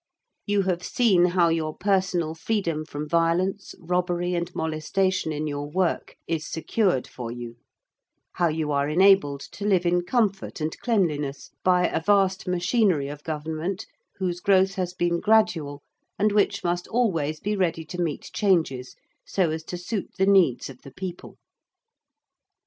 You 0.47 0.63
have 0.63 0.81
seen 0.81 1.25
how 1.25 1.49
your 1.49 1.77
personal 1.77 2.33
freedom 2.33 2.85
from 2.85 3.07
violence, 3.07 3.75
robbery, 3.79 4.33
and 4.33 4.49
molestation 4.55 5.31
in 5.31 5.45
your 5.45 5.69
work 5.69 6.15
is 6.25 6.49
secured 6.49 7.05
for 7.05 7.31
you: 7.31 7.57
how 8.33 8.47
you 8.47 8.71
are 8.71 8.89
enabled 8.89 9.41
to 9.51 9.63
live 9.63 9.85
in 9.85 10.01
comfort 10.01 10.59
and 10.59 10.75
cleanliness 10.79 11.51
by 11.63 11.87
a 11.87 12.01
vast 12.01 12.47
machinery 12.47 13.09
of 13.09 13.23
Government 13.23 13.85
whose 14.15 14.39
growth 14.39 14.73
has 14.73 14.95
been 14.95 15.19
gradual 15.19 15.83
and 16.17 16.31
which 16.31 16.63
must 16.63 16.87
always 16.87 17.39
be 17.39 17.55
ready 17.55 17.85
to 17.85 18.01
meet 18.01 18.31
changes 18.33 18.95
so 19.23 19.51
as 19.51 19.63
to 19.65 19.77
suit 19.77 20.13
the 20.17 20.25
needs 20.25 20.67
of 20.67 20.81
the 20.81 20.89
people. 20.89 21.37